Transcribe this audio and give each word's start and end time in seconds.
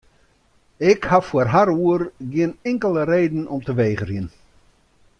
Ik 0.91 1.01
ha 1.09 1.19
foar 1.27 1.49
har 1.53 1.69
oer 1.85 2.01
gjin 2.33 2.53
inkelde 2.69 3.03
reden 3.13 3.43
om 3.53 3.61
te 3.63 3.73
wegerjen. 3.83 4.27